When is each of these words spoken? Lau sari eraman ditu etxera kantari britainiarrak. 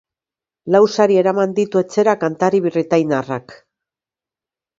Lau 0.75 0.79
sari 0.95 1.17
eraman 1.23 1.53
ditu 1.59 1.81
etxera 1.81 2.15
kantari 2.25 2.63
britainiarrak. 2.69 3.55